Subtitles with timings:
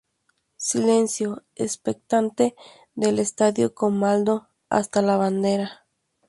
[0.57, 2.55] Silencio expectante
[2.95, 5.85] del estadio colmado hasta la bandera.